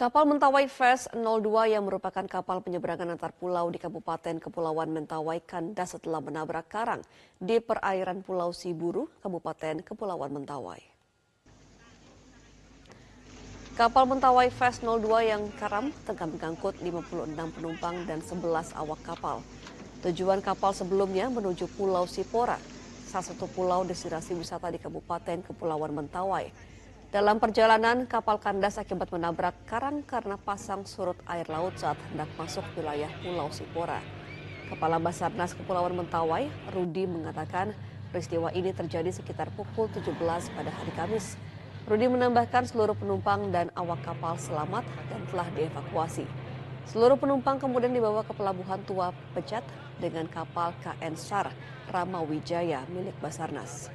[0.00, 5.92] Kapal Mentawai Fest 02 yang merupakan kapal penyeberangan antar pulau di Kabupaten Kepulauan Mentawai kandas
[5.92, 7.04] setelah menabrak karang
[7.36, 10.80] di perairan Pulau Siburu, Kabupaten Kepulauan Mentawai.
[13.76, 19.44] Kapal Mentawai Fest 02 yang karam tengah mengangkut 56 penumpang dan 11 awak kapal.
[20.00, 22.56] Tujuan kapal sebelumnya menuju Pulau Sipora,
[23.04, 26.48] salah satu pulau destinasi wisata di Kabupaten Kepulauan Mentawai.
[27.10, 32.62] Dalam perjalanan, kapal kandas akibat menabrak karang karena pasang surut air laut saat hendak masuk
[32.78, 33.98] wilayah Pulau Sipora.
[34.70, 37.74] Kepala Basarnas Kepulauan Mentawai, Rudi mengatakan
[38.14, 40.06] peristiwa ini terjadi sekitar pukul 17
[40.54, 41.34] pada hari Kamis.
[41.90, 46.30] Rudi menambahkan seluruh penumpang dan awak kapal selamat dan telah dievakuasi.
[46.86, 49.66] Seluruh penumpang kemudian dibawa ke pelabuhan Tua Pejat
[49.98, 51.50] dengan kapal KN SAR
[51.90, 53.90] Ramawijaya milik Basarnas.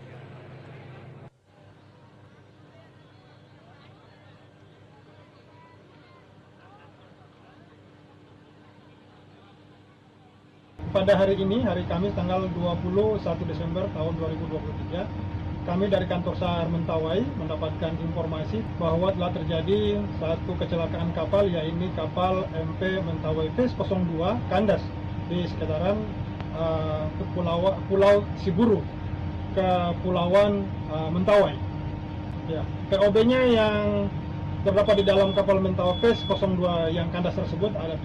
[10.95, 13.19] Pada hari ini, hari Kamis tanggal 21
[13.51, 15.03] Desember tahun 2023,
[15.67, 22.47] kami dari kantor SAR Mentawai mendapatkan informasi bahwa telah terjadi satu kecelakaan kapal yaitu kapal
[22.55, 24.79] MP Mentawai Phase 02 kandas
[25.27, 25.99] di sekitaran
[26.55, 28.79] uh, pulau, pulau Siburu,
[29.51, 30.63] Kepulauan
[30.95, 31.59] uh, Mentawai.
[32.47, 34.07] Ya, POB-nya yang
[34.63, 37.99] terdapat di dalam kapal Mentawai Phase 02 yang kandas tersebut ada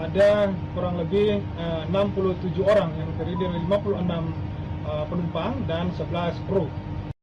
[0.00, 4.00] ada kurang lebih uh, 67 orang yang terdiri dari 56
[4.88, 6.64] uh, penumpang dan 11 kru.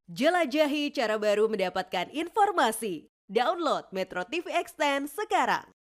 [0.07, 3.09] Jelajahi cara baru mendapatkan informasi.
[3.27, 5.76] Download Metro TV Extend sekarang.